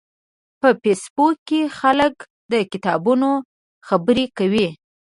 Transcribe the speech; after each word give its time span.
په 0.59 0.69
فېسبوک 0.81 1.35
کې 1.49 1.61
خلک 1.79 2.15
د 2.51 2.53
کتابونو 2.71 3.29
خبرې 3.87 4.25
کوي 4.37 4.67